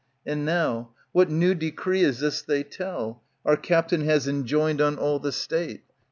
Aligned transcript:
And 0.25 0.43
now, 0.45 0.93
what 1.11 1.29
new 1.29 1.53
decree 1.53 2.01
is 2.01 2.21
this 2.21 2.41
they 2.41 2.63
tell, 2.63 3.21
Our 3.45 3.55
captain 3.55 4.01
has 4.01 4.27
enjoined 4.27 4.81
on 4.81 4.97
all 4.97 5.19
the 5.19 5.31
State 5.31 5.83